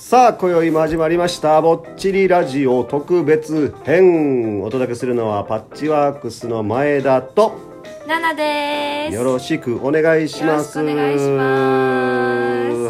[0.00, 7.52] さあ今宵も始まりました「ぼっちりラジオ特別編」お届けするのはパッチワークスの前田と。
[8.08, 9.14] ナナです。
[9.14, 10.78] よろしくお願いします。
[10.78, 11.89] よろしくお願いします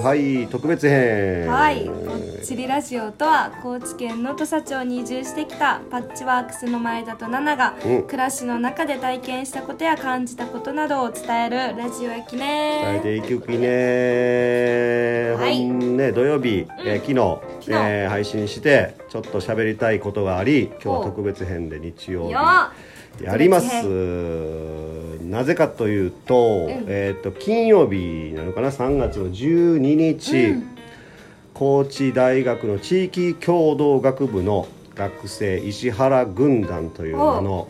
[0.01, 1.47] はい特別編。
[1.47, 8.03] はいぼっちりラジオとは高知県能登社町に移住してきたパッチワークスの前田とナナが、うん。
[8.05, 15.65] 暮らしの中で体験したことや感じたことなどを伝えるラジオやき伝えねていくきね、はい。
[15.67, 17.15] ね土曜日、えー昨日
[17.61, 17.73] 昨日。
[17.73, 21.05] えー配信してちょっと喋りたいことがあり今日はお。
[21.05, 22.41] 特別編で日曜日よ
[23.23, 23.83] やります。
[23.83, 23.89] 特
[25.31, 26.85] なぜかというと,、ん。
[26.89, 30.67] えー、と金曜日なのかな？3月の12日、うん。
[31.55, 37.69] 高知大学の地域共同学部の学生石原軍団という名の、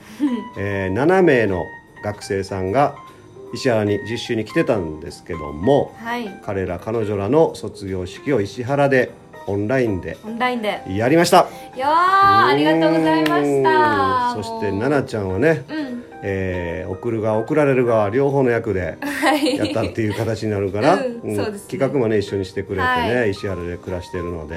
[0.59, 1.65] えー7名の
[2.03, 2.95] 学生さんが
[3.53, 6.41] 石原に実習に来てたんですけどもはい。
[6.45, 9.11] 彼ら彼女らの卒業式を石原で
[9.47, 10.83] オンラインでオンラインで。
[10.89, 11.39] やりました。
[11.39, 14.35] よーありがとうございました。
[14.37, 19.57] うんそして奈々ちゃんはね、うんえー送る側送られる側両方の役ではい。
[19.57, 21.37] やったっていう形になるから、うんね。
[21.69, 23.31] 企画もね一緒にしてくれてね、はい。
[23.31, 24.57] 石原で暮らしてるので、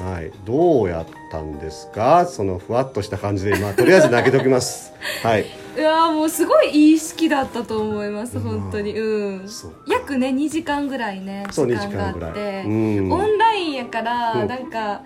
[0.00, 2.26] はい、どうやったんですか？
[2.26, 4.92] そのふわっとした感じでまあとりあえず投げときます。
[5.22, 5.46] はい。
[5.76, 8.98] いやーもうすごいいい式だったと思います本当に。
[8.98, 9.48] うん。
[9.48, 12.64] そう約ね2時間ぐらいねそう時間があ2時間ぐってらい。
[12.64, 12.68] う
[13.02, 13.12] ん。
[13.12, 14.48] オンラインやから、うん。
[14.48, 15.02] なんか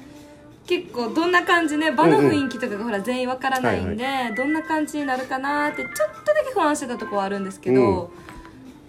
[0.71, 5.93] 結構どんな感じね場の雰囲気とかがほら全員わからないんで、どんな感じになるかなってちょっ
[6.25, 8.13] とだけ不安してたとこはあるんですけど、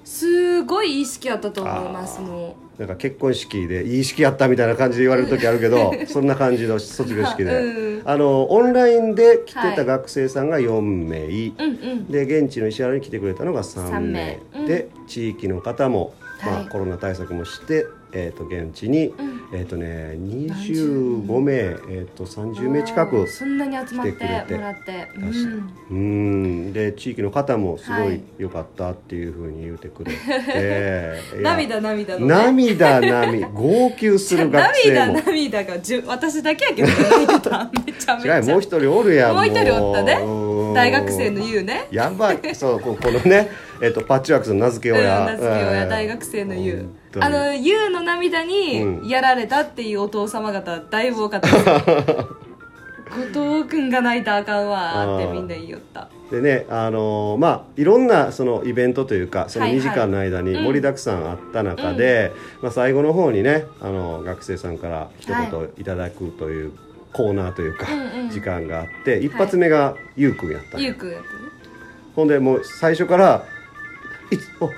[0.06, 8.02] すごいいい式やったと思いますもなんか結婚式でいい式やったみたいな感じで言われる時あるけど そんな感じの卒業式で、うん。
[8.06, 12.06] あのオンラインで来てはいた学生さんが4名、ううんうん。
[12.08, 13.90] で現地の石原に来てくれたのが3名。
[13.90, 14.40] 三名。
[14.56, 14.66] うん。
[14.68, 16.14] で地域の方も、
[16.46, 16.68] まあ、はい。
[16.68, 19.42] コロナ対策もして、えー、と現地に、ん。
[19.54, 25.74] えっ、とね25名、えー、と30名近くそんなに集まって来てくれてもらってうん。
[25.90, 25.94] う
[26.70, 26.74] ん。
[26.74, 28.18] で地域の方もすごはい。
[28.18, 30.18] い良かったっていうふうに言ってくれて、
[31.42, 33.48] 涙涙の、ね、涙涙。
[33.54, 35.14] 号泣する学生涙も。
[35.26, 36.88] 涙がじゅ私だけやけど
[37.20, 38.38] めちゃめちゃ。
[38.38, 40.14] 違うもう一人おるやんもう一人おったね。
[40.24, 40.48] う。
[40.70, 41.88] ん大学生の優ね。
[41.92, 42.40] やばい。
[42.54, 43.50] そうここのね、
[43.82, 46.78] えっとパッチワークスの名付けうん親、名付け親うん大学生の優。
[46.78, 47.26] 本当に。
[47.26, 51.48] あの優の涙うにんやられたっていうお父様方だいぶ多かった。
[51.48, 51.66] で す
[53.34, 56.08] 後藤君が泣いたらあかんわってみんな言いよった。
[56.30, 59.78] でねあのーまあいろんなそのイベントというかそのはい。
[59.78, 60.64] はい2時間の間にうん。
[60.64, 62.32] 盛りだくさんあった中で、
[62.62, 66.72] まあ、最後の方にねあの学生さんから一言いただくという
[67.12, 68.30] コーナーというか、うんうん。
[68.30, 70.88] 時間があって一発目がゆうくんやったんや。
[70.88, 71.30] 優君やったね。
[72.16, 73.44] ほんでもう最初から
[74.32, 74.72] 「いつも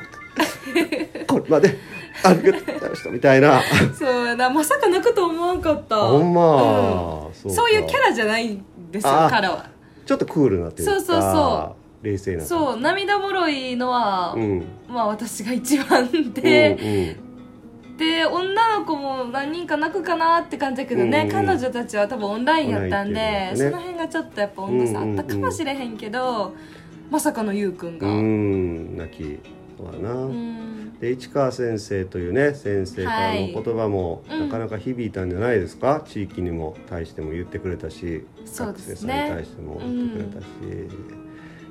[1.27, 1.77] これまで
[2.23, 3.61] ありがとうございました」みたいな。
[3.97, 5.95] そうやなまさか泣くと思わんかった。
[5.95, 7.33] ほんま、うん。
[7.33, 7.55] そうか。
[7.55, 9.69] そういうキャラじゃないんですよあ彼は。
[10.05, 11.21] ちょっとクールなっていうかそうそう。
[11.21, 14.65] そ冷静なそう涙もろいのは、うん。
[14.89, 17.15] まあ私が一番うんで、
[17.97, 21.45] で女の子も何人か泣くかなって感じだけどね、うんうん。
[21.47, 23.53] 彼女たちは多分オンラインやったんで、ね。
[23.55, 26.53] その辺がちょっとやっぱ温度差あったかもしれへんけど、
[27.13, 28.07] まさかのゆうくんが。
[28.07, 29.39] うんうん泣き
[29.79, 30.97] はな、うん。
[30.99, 40.45] で市川先生というね先生からの言葉もなかなか響いたんじゃないですか、地域にも対しても言ってくれたしそうです学生さんねに対しても言ってくれたし、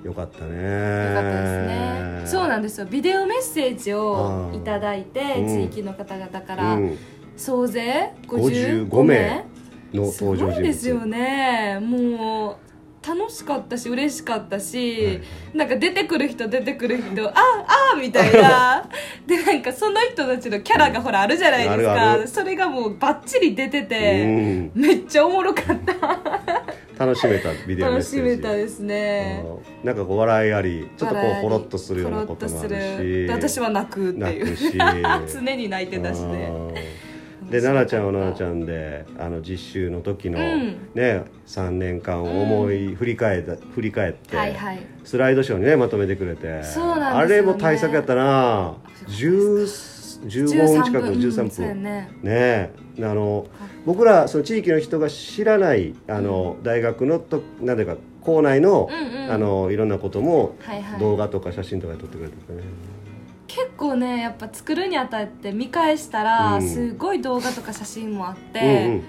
[0.04, 0.52] よかったね。
[0.52, 2.22] よかったですね。
[2.26, 2.86] そうなんですよ。
[2.86, 5.48] ビデオメッセージをあーいただいてうん。
[5.48, 6.98] 地域の方々から、うん。
[7.36, 9.44] 総勢55 55名
[9.92, 10.60] 名のすご登場人物。
[10.60, 11.80] いですよね。
[11.80, 12.61] もう
[13.06, 15.22] 楽しかったし嬉しかったし、はい
[15.54, 18.88] なんか出てくる人出てくる人ああみたいな。
[19.26, 22.18] でなんかその人たちのキャラがほらあるじゃないですか。
[22.26, 24.72] それがもうバッチリ出てて、うん。
[24.74, 27.04] めっちゃおもろかった。
[27.04, 28.36] 楽しめたビデオメッ楽しセージ。
[28.36, 29.44] めたですね。
[29.84, 33.26] なんかこう笑いありちょっとこうほろっとするようなこともあるし。
[33.28, 34.56] 私は泣くっていう。
[35.28, 36.50] 常に泣いてたしね
[37.52, 40.90] で奈々ちゃんは奈々ちゃんであの実習の時の、うん。
[40.94, 44.80] ね3年間を思い振り返った、振り返って、はいはい。
[45.04, 46.46] スライドショーにねまとめてくれて。
[46.46, 46.62] ね。
[46.74, 48.74] あれも対策やったな。
[49.06, 52.10] 10 15分近くうん13そうや分ね。
[52.22, 52.30] ね。
[52.30, 52.70] え
[53.00, 53.46] あの
[53.84, 59.30] 僕らその地域の人が知らないあの、大学のとなんていうか校内の,、うんうん。
[59.30, 61.00] あのいろんなこともはいはい。
[61.00, 62.62] 動画とか写真とかで撮ってくれててね、
[63.54, 66.62] 結構ねやっぱ作るにあたって見返したら、うん。
[66.62, 69.02] すごい動画とか写真もあって、うんうん。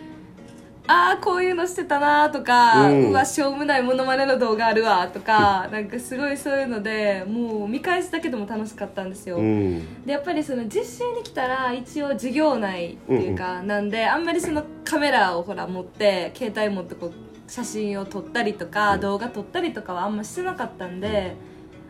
[0.86, 10.04] ああこういうのしてたなとか、ううんわしょうもないモノマネの動画あるわとかなんかすごいそういうのでもう見返すだけでも楽しかったんですよ、うん。
[10.06, 17.13] でやっぱりその実習に来たら一応授業内っていうか、なんであんまりそのカメラをほら持って携帯持ってこう
[17.48, 19.00] 写真を撮ったりとか、うん。
[19.00, 21.36] 動画撮ったりとかはあんましてなかったんで、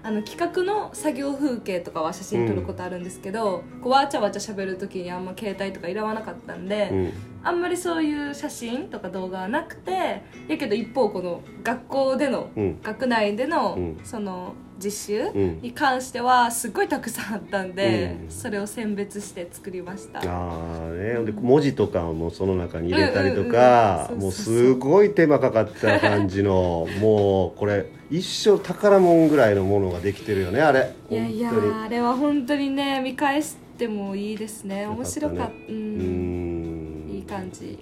[0.05, 7.13] あの企画の作業風景とかは写真撮ることあるんですけど、こうわちゃわちゃ喋る時にあんま携帯とかいらわなかったんで、うん。
[7.41, 12.81] あんまりそういう写真とか動画はなくてやけど一方この学校での、うん。
[12.81, 13.99] 学内での、うん。
[14.03, 15.61] その実習うん。
[15.61, 18.31] に関してはすっごいたくさんあったんで、うん。
[18.31, 20.19] それを選別して作りました。
[20.19, 21.23] ああね。
[21.25, 30.91] で文字とかもその中に入れたりとかうんうんうんもうすごい手間かかった感じの もうこれ一生宝物ぐらいのものができてるよねあれ。
[31.09, 31.51] いやいや
[31.85, 34.85] あれは本当にね見返してもいいですね。
[34.87, 35.43] 面白かった。
[35.47, 37.11] ねううんん。
[37.11, 37.77] いい感じ。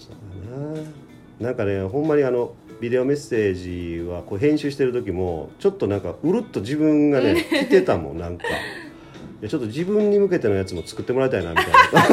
[1.39, 3.54] なんかねほんまにあのビデオメッセー
[4.00, 8.45] ジはこう編集してる時もちょっとなんかうるっと自分がね来てたもんなんか。
[9.42, 11.66] いやちょっと自分に向けてのやつも作ってもらいたいなみたい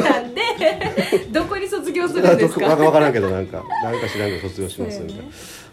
[0.03, 0.09] な。
[0.11, 0.41] なんで？
[1.31, 2.65] どこに卒業するんですか？
[2.65, 5.23] わかからんけどなんかなんか知らんけど卒業しますみたいな、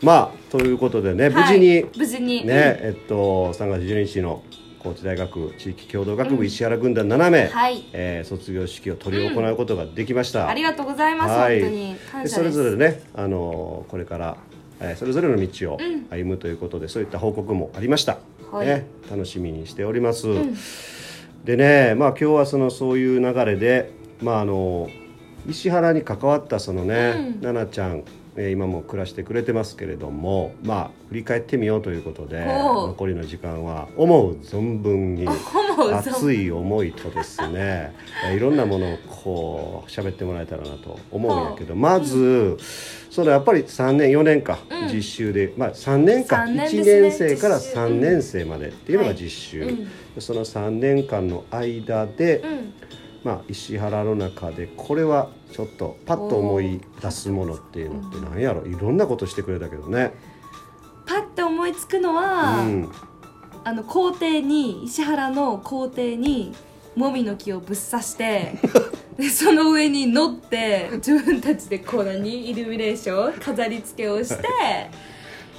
[0.03, 2.47] まあということでね無事に、はい、無事に。
[2.47, 4.43] ねえっと3月12日の
[4.81, 7.85] 高知大学地域共同学部石原軍団7名、はい。
[7.95, 11.61] えー卒業式を執り行うことができました、ありがとうございます、はい。
[11.63, 11.97] 本当に。
[12.13, 12.35] 感謝です。
[12.35, 14.37] でそれぞれね、あのーこれから、
[14.81, 16.07] えーそれぞれの道をうん。
[16.11, 18.19] 歩むということで、そういった報告もありました、
[18.53, 18.67] はい。
[18.67, 20.57] ね、楽しみにしております、ん。
[21.45, 23.91] でね、まあ、今日はそのそういう流れで、
[24.23, 24.89] まあ、あの
[25.49, 27.35] 石原に関わったそのね、うん。
[27.41, 28.03] 奈々ちゃんえー
[28.39, 35.27] 今も暮らしてくれてますけれどもまあ振り返ってみようということで残りの時間は思う存分に
[35.93, 37.93] 熱い思いとですね
[38.27, 42.57] えーいろんなものをこう喋ってもらえたらなと思うんやけどまず、
[43.11, 44.89] そのやっぱり3年4年か、うん。
[44.95, 47.29] 実習で、まあ、3年か三年1ですね。
[47.29, 47.79] 年生から実習。
[47.79, 49.19] 3年生までっていうのがはい。
[49.19, 49.89] 実習、うん。
[50.19, 52.73] その3年間の間で、うん
[53.27, 58.65] まあ、石原の中でこれはちょっとパッと思い出すものっていうのって何やろ？
[58.65, 60.13] いろんなことしてくれたけどね。
[61.07, 62.89] パッて思いつくのうは、ん。
[63.65, 66.55] あの校庭に石原の校庭に
[66.95, 68.61] もみの木をぶっ刺して
[69.19, 74.45] でその上に乗って自分たちでこう何イルミネーション飾り付けをして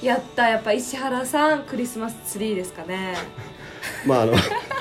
[0.02, 3.14] やったやっぱ石原さんクリスマスツリーですかね。
[4.06, 4.32] まああの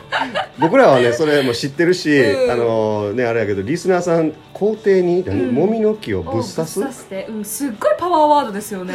[0.59, 2.51] 僕らはねそれも知ってるし、うん。
[2.51, 5.56] あのねあれやけどリスナーさん校庭に何、うん。
[5.56, 6.80] もみの木をぶっ刺す？
[6.80, 8.94] をぶっ刺して、うん、すっごいパワーワードですよね。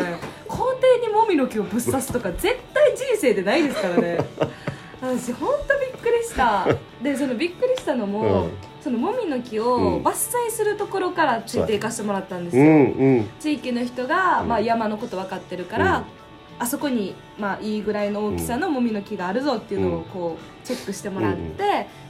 [0.49, 4.19] 校庭にもみの木をぶっ刺すとか絶対人生でないですからね。
[5.00, 6.67] 私本当びっくりした。
[7.03, 8.50] でそのびっくりしたのも、うん。
[8.82, 9.65] そのもみの木うん。
[9.65, 12.75] を伐採するところからついていかせてもらったんですよ、うんう
[13.20, 13.29] ん。
[13.38, 14.49] 地域の人が、うん。
[14.49, 16.21] まあ、山のこと分かってるから、うん
[16.62, 21.56] あそこに、まあ、いいぐらいの大きさのもみの木があるぞっていうのをこうチェックしてもらって、うん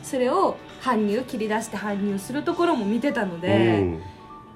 [0.02, 3.92] それを搬入切り出して搬入するところも見てたのうで、ん。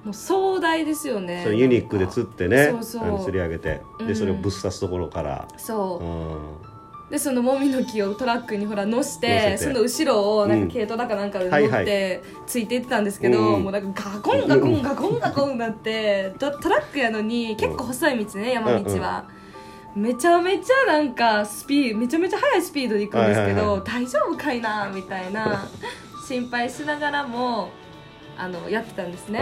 [0.04, 1.46] もう壮大ですよね。
[1.54, 3.04] ユニックで釣ってねそうそう。
[3.04, 3.80] あの釣り上げて。
[4.00, 4.06] うん。
[4.08, 6.04] でそれをぶっ刺すところから、そう。
[6.04, 6.08] う
[6.62, 7.10] ん。
[7.10, 11.70] でそのもみの木をトラックにほら乗せてその後ろをなんうんか軽トラかなんかではいはい。
[11.70, 13.62] 乗ってついていってたんですけど、うん。
[13.62, 19.28] もうなんかガコンガコンガコンガコンなってトトラックやのに結構細い道ね山道は、
[19.96, 25.66] めちゃめちゃなんかスピーめちゃめちゃ速いスピードで行くんですけど、はいはいは大丈夫かいなみたいな
[26.28, 27.70] 心配しながらも
[28.36, 29.40] あのやってたんですね、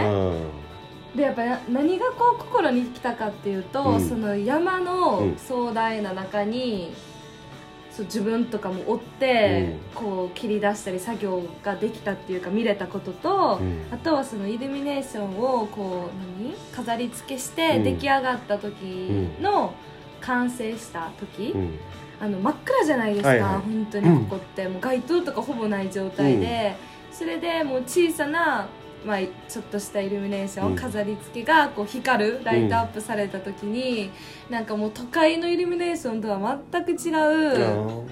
[1.13, 4.01] でやっぱな何がこう心に来たかっていうと、うん。
[4.09, 5.37] その山うのん。
[5.37, 6.93] 壮大な中に、
[7.91, 13.85] そう自分とかも追って、こう切り出したり作業ができたっていうか見れたことと、うん。
[13.91, 16.53] あとはそのイルミネーションをこう何？
[16.73, 17.83] 飾り付けしてうん。
[17.83, 19.73] 出来上がった時の
[20.21, 21.61] 完成した時、うん。
[21.61, 21.79] うん
[22.17, 23.59] あの真っ暗じゃないですか、はいはい。
[23.59, 26.75] 本当にここって、もう街灯とかほぼない状態で、
[27.11, 28.69] それでもう小さな、
[29.05, 29.17] まあ、
[29.49, 30.75] ちょっとしたイルミネーション、うん。
[30.77, 34.11] 飾り付けがこう光るライトアップされた時に、
[34.49, 38.05] なんかもう都会のイルミネーションとは全く違う、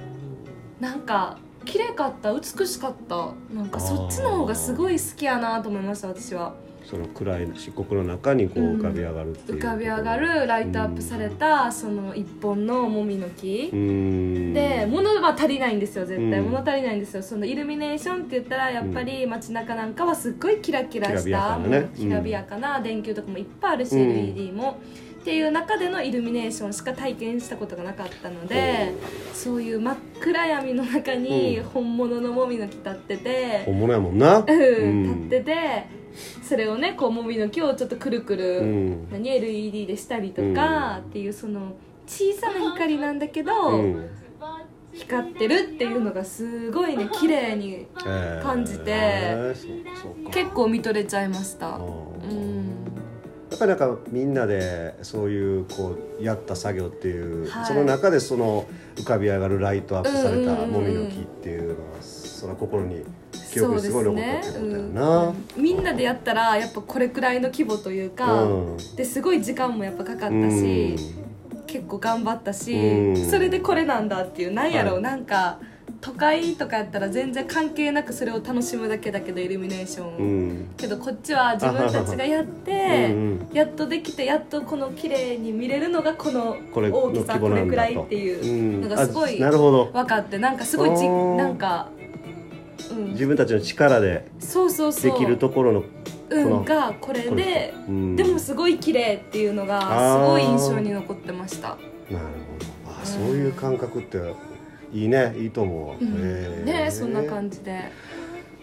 [0.81, 6.53] なんか綺麗かった美しかったなんかそっちの方がすごい好きやなと思いました私は
[6.85, 14.53] その暗い漆黒の中にこう浮かび上がるっていう、浮かび上がるライトアップされたその一本のもみの木、うん。
[14.53, 16.45] で物は足りないんですよ絶対、うん。
[16.51, 17.23] 物足りないんですよ。
[17.23, 22.81] そのイルミネーションって言ったらやっぱり街中なんかはすっごいキラキラしきらびやたきらびやかな。
[22.81, 24.01] 電球とかもいっぱいあるし、うん。
[24.01, 24.77] LED も。
[25.21, 28.93] っていう中でのイルミネーションしか体験したことがなかったので
[29.33, 31.63] そういう真っ暗闇の中にうん。
[31.63, 36.02] 本物のもみの木立ってて、本物やもんな、うん、立ってて
[36.41, 39.07] それをねこうもみの木をちょっとくるくる、うん。
[39.11, 41.73] 何 LED でしたりとか、っていうその
[42.07, 44.09] 小さな光なんだけど、うん。
[44.93, 50.29] 光ってるっていうのがすごいね綺麗にえー感じてそうそうか。
[50.29, 51.67] 結構見とれちゃいました。
[51.67, 51.77] や
[53.55, 57.65] っぱりなんかみんなでそういうこうやった作業っていう、はい。
[57.65, 58.65] その中でその
[58.95, 63.03] 浮かび上がるライトアップされたもみの木っていうのはその心に
[63.53, 64.93] 記憶にそうですすごい残ってことだようん。
[64.95, 65.33] な。
[65.55, 68.77] みんなでやったらやっぱこれくらいの規模というか、うん。
[68.95, 70.95] ですごい時間もやっぱかかったし、
[71.67, 73.29] 結構頑張ったし、うん。
[73.29, 75.03] それでこれなんだっていうなんやろう、はい。
[75.03, 75.59] なんか
[76.01, 80.07] 都会とかやったら全然関係なくそれを楽しむだけだけどイルミネーション。
[80.07, 80.25] を、うん。
[80.25, 83.49] うんけどこっちは自分たちがやってうん。
[83.53, 91.89] やっとできてやっとこの綺麗に見れるのがこの大きさこれくらいっていうのがすごい分かってなんかすごいじなんか、
[92.91, 95.11] うん、自分たちの力でそうそうそう。
[95.11, 95.83] できるところのう
[96.29, 98.15] このんがこれでうん。
[98.15, 101.77] でもすごい綺麗っていうのがすごい印象に残ってました、なる
[102.85, 102.99] ほど。
[103.01, 104.17] あそういう感覚って
[104.91, 105.35] いいね。
[105.37, 106.65] いいと思う、うん。
[106.65, 107.91] ねそんな感じで。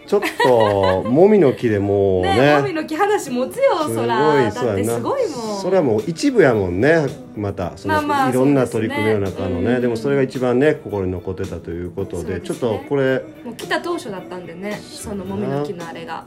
[0.07, 2.35] ちょっともみの木でもうね。
[2.35, 4.51] ねもみの木話持つよそら。
[4.51, 7.77] だってすごいもんそれはもう一部やもんねまた。
[7.77, 13.23] その、いろんな取り組みの中のね、うんでもそれが一番ね心に残ってたということでねちょっとこれ。
[13.43, 16.25] もう来た当初だったんでねそのもみの木のあれが、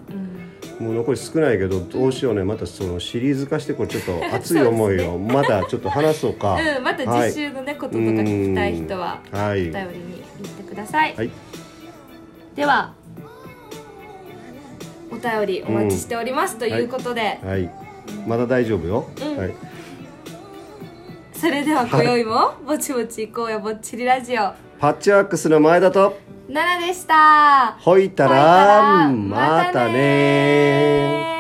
[0.81, 2.45] うん、もう残り少ないけどどうしようね。
[2.45, 6.55] またそのシリーズ化してこれちょっと熱い思いをまたちょっと話そうか。
[6.79, 11.31] うん、また実習のね、こととか聞きたい人はお便りに言ってください、はい。
[12.55, 12.95] では
[15.11, 17.84] お便りお待ちしております、ということで、はい
[18.27, 19.37] まだ大丈夫よ、うん。
[19.37, 19.55] はい。
[21.33, 24.53] それでは今宵もぼちぼち行こうよぼっちりラジオ。
[24.79, 26.19] パッチワークスの前田と
[26.49, 27.77] 奈々でした。
[27.81, 28.45] ほいたほいたら
[29.05, 31.34] らまたね